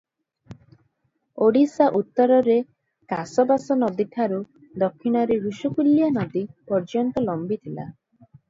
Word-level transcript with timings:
ଓଡିଶା 1.47 1.89
ଉତ୍ତରରେ 1.99 2.55
କାଶବାଶନଦୀଠାରୁ 3.13 4.41
ଦକ୍ଷିଣରେ 4.85 5.39
ଋଷିକୁଲ୍ୟାନଦୀ 5.47 6.45
ପର୍ଯ୍ୟନ୍ତ 6.73 7.25
ଲମ୍ବିଥିଲା। 7.29 7.87